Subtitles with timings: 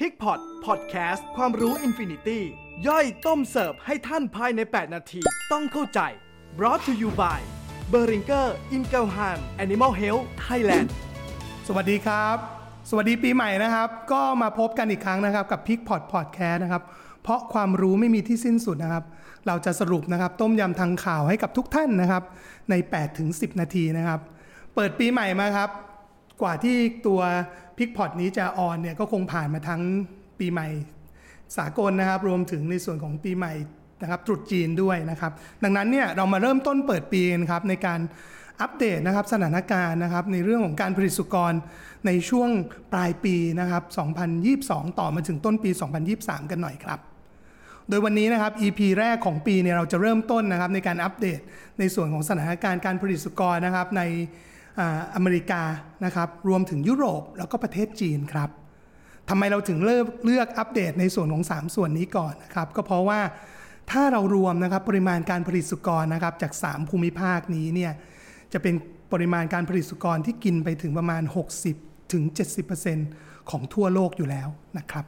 [0.00, 2.42] Pigpot Podcast ความรู้ infinity
[2.86, 5.20] ย่อยต้มเสิร์ฟให้ท่านภายใน 8 นาที
[5.52, 6.00] ต้องเข้าใจ
[6.58, 7.40] brought to you by
[7.92, 8.46] b e r i n g e r
[8.76, 10.88] i n g e l h a m Animal Health Thailand
[11.66, 12.36] สวัสดีครับ
[12.90, 16.82] สวัสดีปีใหม่นะครับ ก็มาพบกันอีกครั้งนะครับ กับ Pigpot Podcast นะครับ
[17.22, 19.04] เพราะความรู้ไม่มีที่สิ้นสุดนะครับ
[19.46, 22.22] เราจะสรุปนะครับ ต้มยำทางข่าวให้กับทุกท่านนะครับ
[22.70, 24.20] ใน8ถึง10 นาทีนะครับ
[24.74, 25.70] เปิดปีใหม่มาครับ
[26.42, 26.76] กว่าที่
[27.06, 27.20] ตัว
[27.78, 29.82] พิกพอดนี้จะออนเนี่ยก็คงผ่านมาทั้ง
[30.38, 30.68] ปีใหม่
[31.56, 33.54] สากลนะครับ รวมถึงในส่วนของปีใหม่
[34.02, 38.00] นะครับตรุษจีนด้วยนะครับ ดังนั้นเนี่ยเรามาเริ่มต้นเปิดปีกันครับในการ
[38.60, 41.52] อัปเดตนะครับสถานการณ์นะครับในเรื่องของการผลิตสุกร
[42.06, 42.50] ในช่วง
[42.92, 43.82] ปลายปีนะครับ
[44.40, 45.70] 2022 ต่อมาถึงต้นปี
[46.10, 46.98] 2023 กันหน่อยครับ
[47.88, 51.40] โดยวันนี้นะครับ EP แรกของปีเนี่ยเราจะเริ่มต้นนะครับในการอัปเดต
[51.78, 54.02] ในส่วนของสถานการณ์การผลิตสุกรนะครับใน
[55.14, 55.62] อเมริกา
[56.04, 58.50] นะครับรวมถึงยุโรปแล้วก็ประเทศจีนครับ
[59.28, 63.20] ทำไมเราถึงเลือกเลือกอัปเดตในส่วนของ 3 ส่วนนี้ก่อนนะครับก็เพราะว่า
[63.90, 67.92] ถ้าเรารวมนะครับปริมาณการผลิตสุกรนะครับจาก 3 ภูมิภาคนี้เนี่ย
[68.52, 68.74] จะเป็น
[69.12, 71.22] ปริมาณการผลิตสุกรที่กินไปถึงประมาณ
[71.66, 72.22] 60ถึง
[72.86, 74.48] 70%ของทั่วโลกอยู่แล้ว
[74.78, 75.04] นะครับ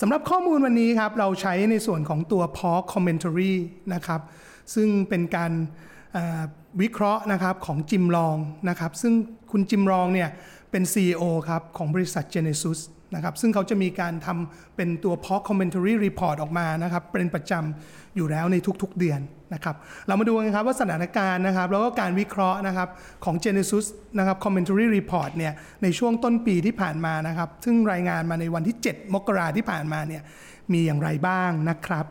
[0.00, 3.54] สำหรับข้อมูลวันนี้ครับเราใช้ในส่วนของตัว Pork Commentary
[3.94, 4.20] นะครับ
[4.74, 6.42] ซึ่งเป็นการา
[6.80, 8.36] วิเคราะห์นะครับของจิมลอง
[8.68, 9.14] นะครับ ซึ่ง
[9.50, 10.28] คุณจิมลองเนี่ย
[10.70, 12.78] เป็น CEO ครับของบริษัท Genesis
[13.14, 19.20] นะครับ ซึ่งเขาจะมีการทำเป็นตัว Pork Commentary Report ออกมานะครับ เป็นประจำอยู่แล้วในทุกๆเดือน
[19.54, 22.88] นะครับ เรามาดูกันครับว่าสถานการณ์นะครับ แล้วก็การวิเคราะห์นะครับ
[23.24, 23.86] ของ Genesis
[24.18, 30.22] นะครับ Commentary Report เนี่ยในช่วงต้นปีที่ผ่านมานะครับ ซึ่งรายงานมาในวันที่ 7 มกราที่ผ่านมาเนี่ย
[30.72, 32.06] มีอย่างไรบ้างนะครับ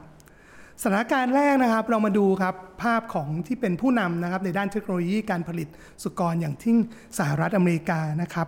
[0.81, 5.67] สถานการณ์แรกนะครับเรามาดูครับภาพของที่เป็นผู้นำนะครับในด้านเทคโนโลยีการผลิต
[6.03, 6.75] สุกรอย่างที่
[7.17, 8.47] สหรัฐอเมริกานะครับ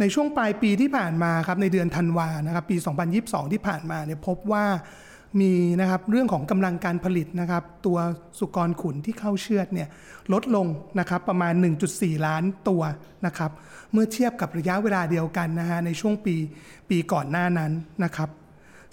[0.00, 2.76] ในช่วงปลายปีที่ผ่านมาครับในเดือนธันวานะครับปี
[3.14, 4.64] 2022 ที่ผ่านมาเนี่ยพบว่า
[5.40, 7.98] มีนะครับเรื่องของกำลังการผลิตนะครับตัว
[8.38, 9.88] สุกรขุนที่เข้าเชือดเนี่ย
[10.32, 10.66] ลดลง
[10.98, 11.54] นะครับประมาณ
[11.90, 12.82] 1.4 ล้านตัว
[13.26, 13.50] นะครับ
[13.92, 16.34] เมื่อเทียบกับระยะเวลาเดียวกันนะฮะในช่วงปี
[16.90, 17.72] ปีก่อนหน้านั้น
[18.04, 18.28] นะครับ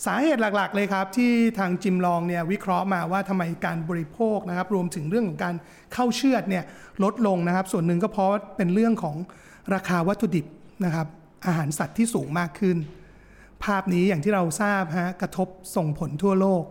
[0.05, 5.55] สาเหตุหลักๆเลยครับ ที่ทางจิมลองเนี่ยวิเคราะห์มาว่าทำไมการบริโภคนะครับรวมถึงเรื่องของการ
[5.93, 6.63] เข้าเชือดเนี่ย
[7.03, 9.15] ลดลงนะครับ ส่วนหนึ่งก็เพราะเป็นเรื่องของ
[9.73, 10.45] ราคาวัตถุดิบ
[10.85, 11.07] นะครับ
[11.45, 12.77] อาหารสัตว์ที่สูงมากขึ้น
[13.63, 16.63] ภาพนี้อย่างที่เราทราบฮะกระทบส่งผลทั่วโลก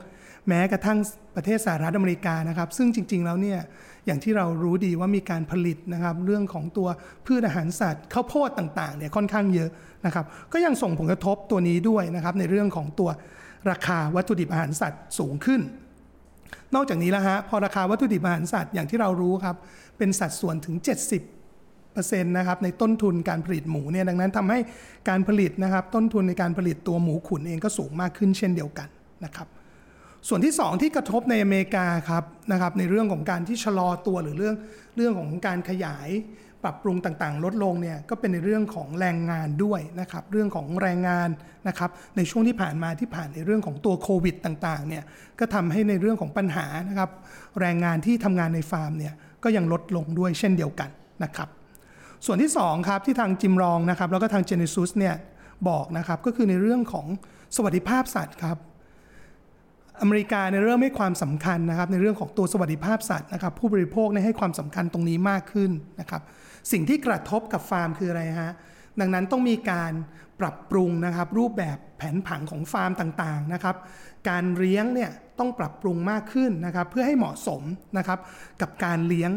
[0.48, 0.98] แม้กระทั่ง
[1.36, 3.58] ประเทศสหรัฐอเมริกานะครับ ซึ่งจริง ๆ แล้วเนี่ย
[4.06, 6.88] อย่างที่เรารู้ดีว่ามีการผลิตนะครับ เรื่องของตัว
[7.26, 9.70] พืชอาหารสัตว์ข้าวโพดต่างๆเนี่ยค่อนข้างเยอะ
[10.06, 13.10] นะครับ ก็ยังส่งผลกระทบตัวนี้ด้วยนะครับ ในเรื่องของตัว
[13.70, 15.60] ราคาวัตถุดิบอาหารสัตว์สูงขึ้น
[16.74, 19.56] นอกจากนี้แล้วฮะพอราคาวัตถุดิบอาหารสัตว์อย่างที่เรารู้ครับ
[19.98, 24.58] เป็นสัดส่วนถึง 70นะครับในต้นทุนการผลิตหมูเนี่ยดังนั้นทำให้
[25.08, 28.88] การผลิตนะครับต้นทุนในการผลิตตัวหมูขุนเองก็สูงมากขึ้นเช่นเดียวกัน
[29.24, 29.48] นะครับ
[30.28, 34.56] ส่วนที่ 2 ที่กระทบในอเมริกาครับนะครับในเรื่องของการที่ชะลอตัวหรือเรื่อง
[34.97, 36.09] เรื่องของการขยาย
[36.64, 41.28] ปรับปรุงต่างๆ ลดลงเนี่ยก็เป็นในเรื่องของแรงงานด้วยนะครับเรื่องของแรงงาน
[41.69, 45.04] นะครับในช่วงที่ผ่านมาที่ผ่านในเรื่องของตัวโควิดต่างๆเนี่ย
[45.38, 47.10] ก็ทำให้ในเรื่องของปัญหานะครับ
[47.60, 49.14] แรงงานที่ทำงานในฟาร์มเนี่ย
[49.44, 50.91] ก็ยังลดลงด้วยเช่นเดียวกัน
[51.25, 51.48] นะครับ
[52.26, 55.14] ส่วนที่2ครับที่ทางจิมรองนะครับแล้วก็ทาง Genesis เนี่ย
[55.69, 57.06] บอกนะครับก็คือในเรื่องของ
[57.56, 58.56] สวัสดิภาพสัตว์ครับ
[60.00, 65.70] อเมริกาเนี่ยเริ่มให้ความสำคัญนะครับในเรื่องของตัวสวัสดิภาพสัตว์นะครับผู้บริโภคให้ความสำคัญตรงนี้มากขึ้น
[66.00, 66.22] นะครับ
[66.72, 68.52] สิ่งที่กระทบกับฟาร์มคืออะไรฮะ
[69.00, 69.92] ดังนั้นต้องมีการ
[70.40, 73.76] ปรับปรุงนะครับรูปแบบแผนผังของฟาร์มต่างๆนะครับ
[74.28, 77.62] การเลี้ยงเนี่ยต้องปรับปรุงมากขึ้นนะครับเพื่อให้เหมาะสม
[77.98, 78.18] นะครับ
[78.60, 79.30] กับการเลี้ยง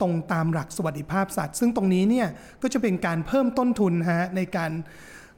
[0.00, 2.28] ตรงตามหลักสวัสดิภาพสัตว์ ซึ่งตรงนี้เนี่ย
[2.62, 4.72] ก็จะเป็นการเพิ่มต้นทุนฮะในการ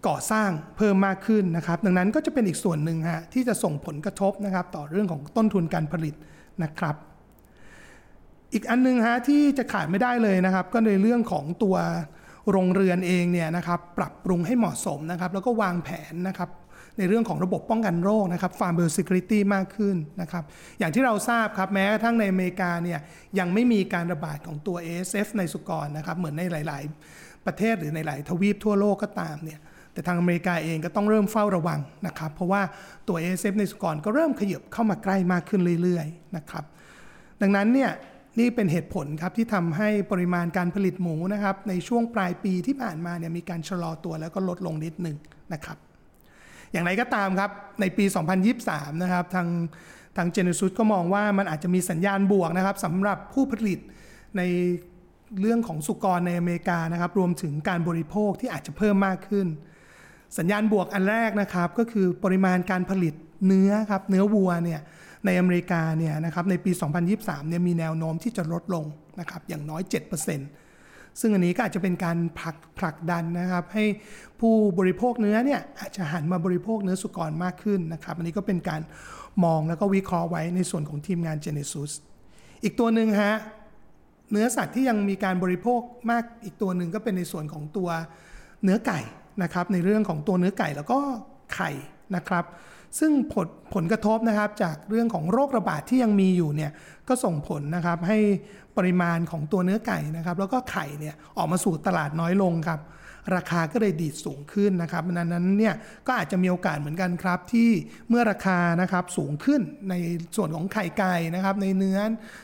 [0.08, 6.14] ก่อสร้างเพิ่มมากขึ้นนะครับ ดังนั้นก็จะเป็นอีกส่วนหนึ่งฮะที่จะส่งผลกระทบนะครับต่อเรื่องของต้นทุนการผลิต
[6.62, 6.96] นะครับ
[8.52, 11.76] อีกอันนึงฮะที่จะขาดไม่ได้เลยนะครับ ก็ในเรื่องของตัว
[12.50, 16.50] โรงเรือนเองเนี่ยนะครับปรับปรุงให้เหมาะสมนะครับ แล้วก็วางแผนนะครับ
[16.98, 20.44] ในเรื่องของระบบป้องกันโรคนะครับ Farm Biosecurity มากขึ้นนะครับ
[20.78, 22.98] อย่างที่เราทราบครับแม้กระทั่งในอเมริกาเนี่ย
[23.38, 26.82] ยังไม่มีการระบาดของตัว ASF ในสุกรนะครับ เหมือนในหลาย
[27.14, 29.60] ๆ ประเทศหรือในหลายทวีปทั่วโลกก็ตามเนี่ย
[29.96, 32.62] แต่ทางอเมริกาเองก็ต้องเริ่มเฝ้าระวังนะครับ เพราะว่า
[33.08, 36.64] ตัว ASF ในสุกรก็เริ่มขยับเข้ามาใกล้มากขึ้นเรื่อยๆนะครับ
[37.42, 37.90] ดังนั้นเนี่ย
[38.38, 45.16] นี่เป็นเหตุผลครับที่ทำให้ปริมาณการผลิตหมูนะครับในช่วงปลายปีที่ผ่านมาเนี่ยมีการชะลอตัวแล้วก็ลดลงนิดหนึ่ง
[45.52, 45.76] นะครับ
[46.72, 47.50] อย่างไรก็ตามครับ
[47.80, 48.04] ในปี
[48.54, 49.48] 2023 นะครับทาง
[50.16, 53.78] ทาง Genesis ก็มองว่ามันอาจจะมีสัญญาณบวกนะครับสำหรับผู้ผลิต
[54.36, 54.42] ใน
[55.40, 59.46] เรื่องของสุกรในอเมริกานะครับรวมถึงการบริโภคที่อาจจะเพิ่มมากขึ้น
[60.38, 63.14] สัญญาณบวกอันแรกนะครับก็คือปริมาณการผลิต
[63.46, 64.80] เนื้อครับเนื้อวัวเนี่ย
[65.24, 66.70] ในอเมริกาเนี่ยนะครับในปี
[67.10, 68.84] 2023เนี่ยมีแนวโน้มที่จะลดลง
[69.20, 69.82] นะครับอย่างน้อย
[70.50, 73.84] 7%ซึ่งอันนี้ก็อาจจะเป็นการผลักผลักดันนะครับ ให้
[74.40, 78.80] ผู้บริโภคเนื้อเนี่ยอาจจะหันมาบริโภคเนื้อสุกรมากขึ้นนะครับ อันนี้ก็เป็นการ
[79.44, 81.92] มองแล้วก็วิเคราะห์ไว้ในส่วนของทีมงาน Genesis
[82.62, 83.34] อีกตัวหนึ่งฮะ
[84.30, 85.80] เนื้อสัตว์ที่ยังมีการบริโภค
[86.10, 87.88] มากอีกตัวหนึ่งก็เป็นในส่วนของตัว
[88.64, 89.00] เนื้อไก่
[89.42, 90.98] นะครับในเรื่องของตัวเนื้อไก่แล้วก็
[91.54, 91.70] ไข่
[92.16, 92.44] นะครับ
[92.98, 96.70] ซึ่งผลผลกระทบนะครับจากเรื่องของโรคระบาดที่ยังมีอยู่เนี่ย
[97.08, 98.18] ก็ส่งผลนะครับให้
[98.76, 102.80] ปริมาณของตัวเนื้อไก่นะครับ แล้วก็ไข่เนี่ยออกมาสู่ตลาดน้อยลงครับ
[103.34, 105.74] ราคาก็เลยดีดสูงขึ้นนะครับดังนั้นเนี่ย
[106.06, 107.70] ก็อาจจะมีโอกาสเหมือนกันครับที่
[108.08, 109.94] เมื่อราคานะครับสูงขึ้นใน
[110.36, 111.98] ส่วนของไข่ไก่นะครับในเนื้อ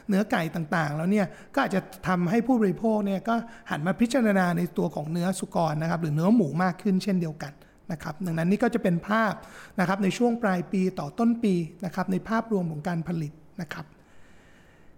[0.08, 3.34] เนื้อไก่ต่างๆ แล้วเนี่ยก็อาจจะทำให้ผู้บริโภคเนี่ยก็
[3.70, 7.52] หันมาพิจารณาในตัวของเนื้อสุกรนะครับหรือเนื้อหมูมากขึ้นเช่นเดียวกัน
[7.93, 9.35] นะครับดังนั้นนี่ก็จะเป็นภาพ
[9.81, 11.55] นะครับในช่วงปลายปีต่อต้นปี
[11.85, 13.87] นะครับในภาพรวมของการผลิตนะครับ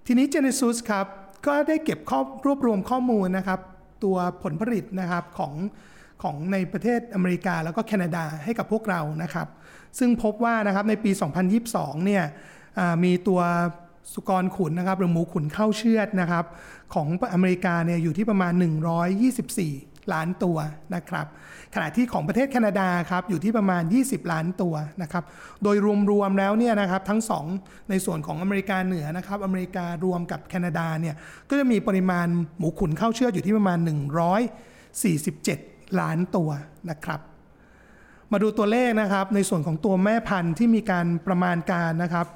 [0.06, 1.06] ทีนี้ Genesis ครับ
[1.46, 3.60] ก็ได้เก็บข้อรวบรวมข้อมูลนะครับ
[4.04, 5.52] ตัวผลผลิตนะครับของ
[6.22, 9.48] ของในประเทศอเมริกาแล้วก็แคนาดาให้กับพวกเรานะครับ
[9.98, 11.10] ซึ่งพบว่านะครับในปี
[11.58, 12.24] 2022 เนี่ย
[13.04, 13.40] มีตัว
[14.12, 16.44] สุกรขุนนะครับหรือหมูขุนเข้าเชือดนะครับ
[16.94, 18.52] ของอเมริกาเนี่ยอยู่ที่ประมาณ
[19.30, 20.58] 124 ล้านตัว
[20.94, 21.26] นะครับ
[21.74, 25.24] ขณะที่ของประเทศแคนาดาครับอยู่ที่ประมาณ 20 ล้านตัวนะครับ
[25.62, 25.76] โดย
[26.10, 27.20] รวมๆแล้วเนี่ยนะครับทั้ง
[27.54, 31.14] 2 ในส่วนของอเมริกาเหนือนะครับอเมริการวมกับแคนาดาเนี่ย
[31.48, 32.26] ก็จะมีปริมาณ
[32.58, 33.78] หมูขุนเข้าเชืออยู่ที่ประมาณ
[35.04, 36.50] 147 ล้านตัว
[36.90, 37.20] นะครับ
[38.32, 42.26] มาดูตัวเลขนะครับในส่วนของตัวแม่พันธุ์ที่มีการประมาณการนะครับ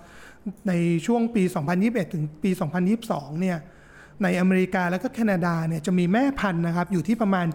[0.69, 0.73] ใน
[1.07, 1.43] ช่วงปี
[1.79, 2.51] 2021 ถึงปี
[2.97, 3.59] 2022 เนี่ย
[4.23, 7.47] ในอเมริกาแล้วก็แคนาดาเนี่ยจะมีแม่พันธุ์นะครับอยู่ที่ประมาณ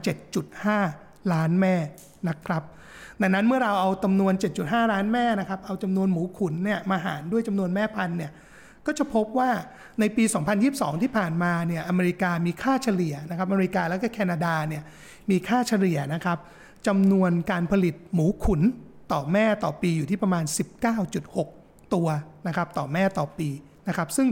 [0.61, 1.75] 7.5 ล้านแม่
[2.29, 2.63] นะครับ
[3.21, 4.33] ดังนั้นเมื่อเราเอาจำนวน
[4.63, 8.31] 7.5 ล้านแม่นะครับเอาจำนวนหมูขุนเนี่ยมาหารด้วยจำนวนแม่พันธุ์เนี่ย
[8.85, 9.49] ก็จะพบว่า
[9.99, 10.23] ในปี
[10.63, 14.83] 2022 ที่ผ่านมาเนี่ยอเมริกามีค่าเฉลี่ยนะครับอเมริกาแล้วก็แคนาดาเนี่ย
[15.29, 16.37] มีค่าเฉลี่ยนะครับ
[16.87, 18.61] จำนวนการผลิตหมูขุน
[19.13, 20.43] ต่อแม่ต่อปีอยู่ที่ประมาณ
[21.19, 22.07] 19.6 ตัว
[22.47, 23.49] นะครับต่อแม่ต่อปี
[23.87, 24.27] นะครับซึ่ง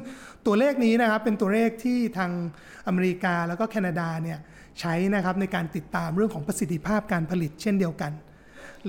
[0.46, 2.32] ตัวเลขนี้นะครับเป็นตัวเลขที่ทาง
[2.88, 4.40] อเมริกาแล้วก็แคนาดาเนี่ย
[4.80, 8.12] ใช้นะครับในการติดตามเรื่องของประสิทธิภาพการผลิตเช่นเดียวกัน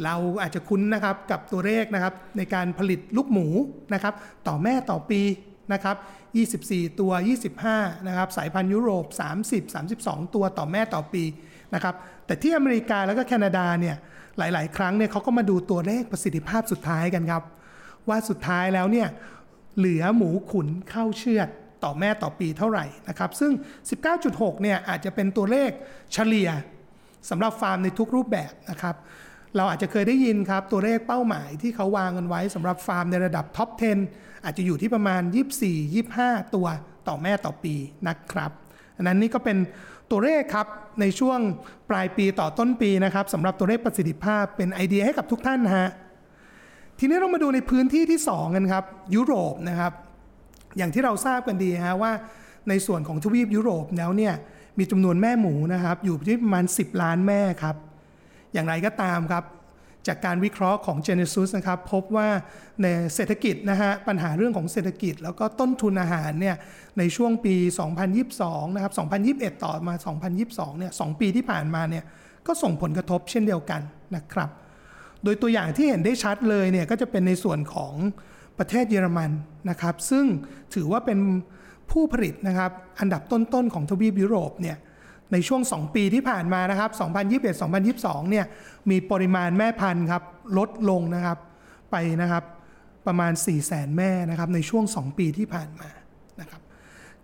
[0.04, 3.48] เราอาจจะคุ้นนะครับกับตัวเลขนะครับในการผลิตลูกหมู
[3.94, 4.14] นะครับ
[4.48, 5.20] ต่อแม่ต่อปี
[5.72, 5.96] นะครับ
[6.48, 7.12] 24 ตัว
[7.58, 9.06] 25นะครับสายพันธุ์ยุโรป
[9.46, 11.24] 30 32 ตัวต่อแม่ต่อปี
[11.74, 11.94] นะครับ
[12.26, 13.96] แต่ที่อเมริกาแล้วก็แคนาดาเนี่ย
[14.38, 17.42] หลาย ๆ ครั้งเนี่ยเขาก็มาดูตัวเลขประสิทธิภาพสุดท้ายกันครับ
[18.08, 19.08] ว่าสุดท้ายแล้วเนี่ย
[19.76, 21.48] เหลือหมูขุนเข้าเชือด
[21.84, 23.52] ต่อแม่ต่อปีเท่าไหร่นะครับ ซึ่ง
[24.06, 25.70] 19.6 เนี่ยอาจจะเป็นตัวเลข
[26.12, 26.48] เฉลี่ย
[27.30, 28.96] สำหรับฟาร์มในทุกรูปแบบนะครับ
[29.56, 33.68] เราอาจจะเคยได้ยินครับ ตัวเลขเป้าหมายที่เขาวางกันไว้สำหรับฟาร์มในระดับท็อป
[34.06, 35.22] 10 อาจจะอยู่ที่ประมาณ
[35.62, 36.66] 24 25 ตัว
[37.08, 37.74] ต่อแม่ต่อปี
[38.08, 38.50] นะครับ
[38.96, 39.56] อันนั้นนี่ก็เป็น
[40.10, 40.66] ตัวเลขครับ
[41.00, 41.38] ในช่วง
[41.90, 45.88] ปลายปีต่อต้นปีนะครับสำหรับตัวเลขประสิทธิภาพเป็นไอเดียให้กับทุกท่านนะฮะ
[46.98, 48.84] ทีนี้เรามาดูในพื้นที่ที่ 2 กันครับ
[49.14, 49.92] ยุโรปนะครับ
[50.76, 52.12] อย่างที่เราทราบกันดีฮะว่า
[52.68, 54.34] ในส่วนของทวีปยุโรปแล้วเนี่ย
[54.78, 57.76] มีจำนวนแม่หมูนะครับ อยู่ที่ประมาณ 10 ล้านแม่ครับ
[58.52, 59.44] อย่างไรก็ตามครับ
[60.06, 62.28] จากการวิเคราะห์ของ Genesis นะครับ พบว่า
[62.82, 66.56] ในเศรษฐกิจนะฮะปัญหาเรื่องของเศรษฐกิจ แล้วก็ต้นทุนอาหารเนี่ย
[66.98, 67.54] ในช่วงปี
[68.16, 68.92] 2022 นะครับ
[69.58, 69.94] 2021 ต่อมา
[70.36, 72.04] 2022 เนี่ย 2 ปีที่ผ่านมาเนี่ย
[72.46, 73.80] ก็ส่งผลกระทบเช่นเดียวกัน
[74.16, 74.50] นะครับ
[75.24, 77.94] โดยตัวอย่างที่เห็นได้ชัดเลยเนี่ยก็จะเป็นในส่วนของ
[78.58, 79.30] ประเทศเยอรมัน
[79.70, 80.24] นะครับ ซึ่ง
[80.74, 81.18] ถือว่าเป็น
[81.90, 84.76] ผู้ผลิตนะครับอันดับต้นๆของทวีปยุโรปเนี่ย
[85.32, 86.90] ในช่วง 2 ปีที่ผ่านมานะครับ
[87.60, 88.46] 2021-2022 เนี่ย
[88.90, 90.22] มีปริมาณแม่พันธุ์ครับ
[90.58, 91.38] ลดลงนะครับ
[91.90, 92.44] ไปนะครับ
[93.06, 95.90] ประมาณ 4 0 0แสนแม่นะครับในช่วง 2 ปีที่ผ่านมา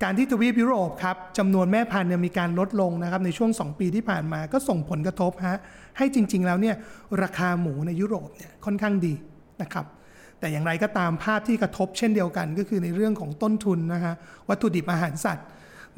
[0.03, 5.59] การที่ทวีปยุโรปครับจำนวนแม่พันธุ์มีการลดลงนะครับในช่วง 2 ปีที่ผ่านมาก็ส่งผลกระทบฮะ
[5.99, 6.77] ให้จริง ๆ แล้วเนี่ย
[7.23, 9.15] ราคาหมูในยุโรปเนี่ยค่อนข้างดี
[9.63, 9.87] นะครับ
[10.41, 14.15] แต่อย่างไรก็ตามภาพที่กระทบเช่นเดียวกัน ก็คือในเรื่องของต้นทุนนะฮะ
[14.49, 15.47] วัตถุดิบอาหารสัตว์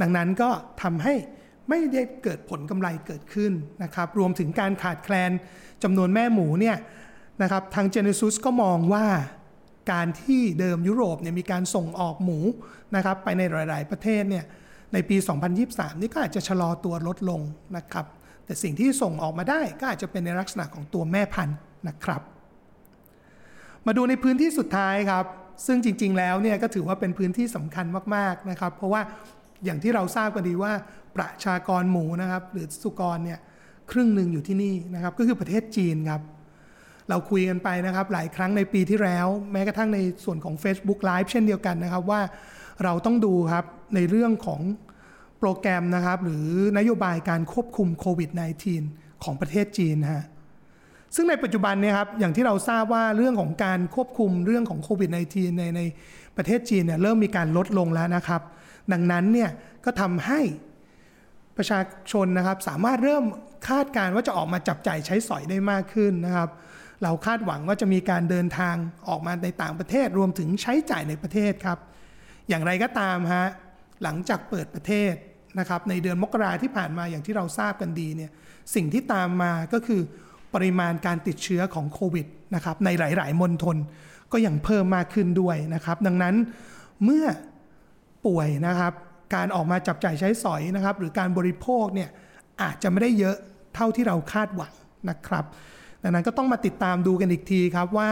[0.01, 0.51] ดังนั้นก็
[0.83, 1.15] ทำให้
[1.69, 3.53] ไม่ได้เกิดผลกำไรเกิดขึ้น
[3.83, 5.31] นะครับรวมถึงการขาดแคลน
[5.83, 6.77] จำนวนแม่หมูเนี่ย
[7.43, 9.07] นะครับทาง Genesis ก็มองว่า
[9.91, 12.39] การที่เดิมยุโรปเนี่ยมีการส่งออกหมู
[12.97, 14.45] นะครับไปในหลาย ๆ ประเทศเนี่ย
[14.93, 15.17] ในปี
[15.59, 17.41] 2023 นี่ก็อาจจะชะลอตัวลดลง
[17.77, 18.07] นะครับ
[18.45, 21.57] แต่สิ่งที่ส่งออกมาได้ก็อาจจะเป็นในลักษณะของตัวแม่พันธุ์
[21.89, 22.23] นะครับ
[23.87, 25.25] มาดูในพื้นที่สุดท้ายครับ
[25.67, 29.03] ซึ่งจริง ๆ แล้วเนี่ยก็ถือว่าเป็นพื้นที่สำคัญมาก ๆ นะครับ เพราะว่า
[29.65, 30.73] อย่างที่เราทราบกันดีว่า
[31.17, 33.39] ประชากรหมูนะครับ หรือสุกรเนี่ย
[33.91, 36.23] ครึ่งหนึ่งอยู่ที่นี่นะครับ ก็คือประเทศจีนครับ
[37.11, 42.21] เราคุยกันไปนะครับ หลายครั้งในปีที่แล้ว แม้กระทั่งในส่วนของ Facebook Live เช่นเดียวกันนะครับว่า
[42.85, 43.65] เราต้องดูครับ
[43.95, 44.61] ในเรื่องของ
[45.39, 46.47] โปรแกรมนะครับ หรือ
[46.79, 48.31] นโยบายการควบคุมโควิด
[48.77, 50.25] -19 ของประเทศจีนฮะ
[51.15, 55.81] ซึ่งในปัจจุบันเนี่ยครับอย่างที่เราทราบว่าเรื่องของการควบคุมเรื่องของโควิด -19 ในใน
[56.37, 58.43] ประเทศจีนเนี่ยเริ่มมีการลดลงแล้วนะครับ
[58.93, 59.51] ดังนั้นเนี่ย
[59.85, 60.41] ก็ทำให้
[61.57, 63.25] ประชาชนนะครับสามารถเริ่ม
[63.69, 66.49] คาดการณ์ว่าจะออกมาจับใจ่ายใช้สอยได้มากขึ้นนะครับ
[67.03, 68.75] เราคาดหวังว่าจะมีการเดินทาง
[69.09, 71.79] ออกมาในต่างประเทศรวมถึงใช้จ่ายในประเทศครับ
[72.49, 73.47] อย่างไรก็ตามฮะ
[74.03, 75.13] หลังจากเปิดประเทศ
[75.59, 78.31] นะครับในเดือนมกราที่ผ่านมาอย่างที่เราทราบกันดีเนี่ย
[78.75, 80.01] สิ่งที่ตามมาก็คือ
[80.55, 83.77] ปริมาณการติดเชื้อของโควิดนะครับในหลาย ๆ มณฑล
[84.33, 86.35] ก็ยังเพิ่มมากขึ้นด้วยนะครับ ดังนั้น
[87.05, 87.27] เมื่อ
[88.27, 88.93] ป่วยนะครับ
[89.35, 92.11] การออกมาจับจ่ายใช้สอยนะครับ หรือการบริโภคเนี่ย
[92.63, 93.37] อาจจะไม่ได้เยอะ
[93.75, 94.73] เท่าที่เราคาดหวัง
[95.11, 95.45] นะครับ
[96.03, 98.11] ดังนั้นก็ต้องมาติดตามดูกันอีกทีครับว่า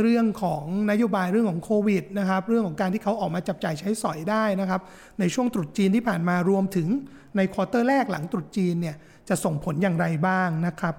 [0.00, 4.80] เรื่องของนโยบายเรื่องของโควิดนะครับเรื่องของการที่เขาออกมาจับจ่ายใช้สอยได้นะครับ
[5.20, 6.88] ในช่วงตรุษจีนที่ผ่านมารวมถึง
[7.36, 8.96] ในควอเตอร์แรกหลังตรุษจีนเนี่ย
[9.28, 10.94] จะส่งผลอย่างไรบ้างนะครับ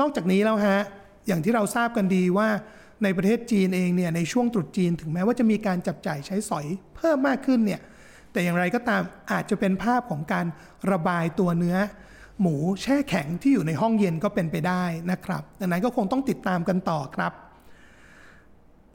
[0.00, 0.80] นอกจากนี้แล้วฮะ
[1.26, 2.48] อย่างที่เราทราบกันดีว่า
[3.02, 7.80] ในประเทศจีนเองเนี่ยในช่วงตรุษจีนถึงแม้ว่าจะมีการจับจ่ายใช้สอยเพิ่มมากขึ้นเนี่ย
[8.32, 10.46] แต่อย่างไรก็ตามอาจจะเป็นภาพของการ
[10.90, 11.76] ระบายตัวเนื้อ
[12.40, 17.32] หมูแช่แข็งที่อยู่ในห้องเย็นก็เป็นไปได้นะครับ ดังนั้นก็คงต้องติดตามกันต่อครับ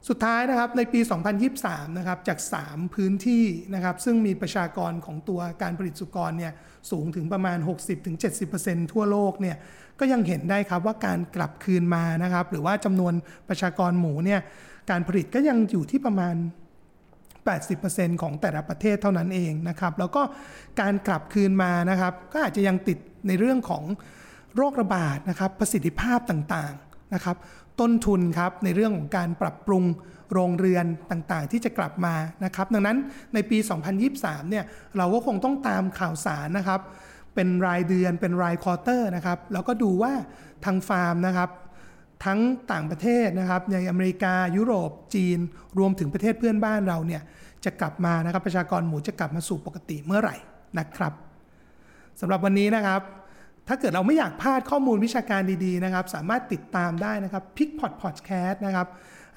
[0.08, 1.00] สุดท้ายนะครับในปี
[1.48, 6.52] 2023 นะครับจาก 3 พื้นที่นะครับซึ่งมีประชากรของตัวการผลิตสุกรเนี่ย
[6.90, 7.58] สูงถึงประมาณ
[8.24, 9.56] 60-70%ทั่วโลกเนี่ย
[10.00, 13.14] ก็ยังเห็นได้ครับว่าการกลับคืนมานะครับหรือว่าจำนวน
[13.48, 14.40] ประชากรหมูเนี่ย
[14.90, 16.34] การผลิตก็ยังอยู่ที่ประมาณ
[17.74, 20.22] 80%ของแต่ละประเทศเท่านั้นเองนะครับ แล้วก็
[20.80, 22.98] การกลับคืนมานะครับ ก็อาจจะยังติด
[23.28, 23.84] ในเรื่องของ
[24.56, 27.36] โรคระบาดนะครับ ประสิทธิภาพต่างๆนะครับ
[27.80, 29.84] ต้นทุนครับในเรื่องของการปรับปรุง
[30.32, 32.98] โรงเรือนต่างๆ ที่จะกลับมานะครับ ดังนั้น
[33.34, 33.58] ในปี
[34.04, 34.64] 2023 เนี่ย
[34.96, 36.80] เราก็คงต้องตามข่าวสารนะครับ
[37.34, 40.12] เป็นรายเดือนเป็นรายควอเตอร์นะครับ แล้วก็ดูว่า
[40.64, 41.50] ทางฟาร์มนะครับ
[42.24, 42.40] ทั้ง
[42.72, 45.38] ต่างประเทศนะครับในอเมริกายุโรปจีน
[45.78, 47.22] รวมถึงประเทศเพื่อนบ้านเราเนี่ย
[47.64, 50.36] จะกลับมานะครับประชากรหมูจะกลับมาสู่ปกติเมื่อไหร่
[50.78, 51.12] นะครับ
[52.20, 53.00] สำหรับวันนี้นะครับ
[53.68, 58.86] ถ้าเกิดเราไม่อยากพลาดข้อมูลวิชาการดีๆนะครับ สามารถติดตามได้นะครับ p i c p o t Podcast นะครับ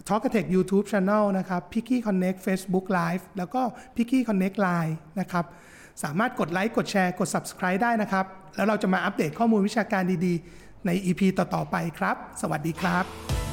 [0.07, 2.39] Talk a t e c h YouTube Channel นะครับ p i c k y Connect
[2.45, 3.61] Facebook Live แล้วก็
[3.95, 5.45] p i c k y Connect Line นะครับ
[6.03, 13.48] สามารถกดไลค์กดแชร์กด Subscribe ได้นะครับ แล้วเราจะมาอัปเดตข้อมูลวิชาการดีๆ ใน EP ต่อๆไปครับ สวัสดีครับ